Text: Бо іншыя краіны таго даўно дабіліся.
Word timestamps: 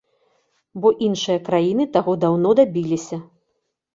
Бо 0.85 0.91
іншыя 1.07 1.39
краіны 1.49 1.85
таго 1.97 2.15
даўно 2.23 2.49
дабіліся. 2.61 3.21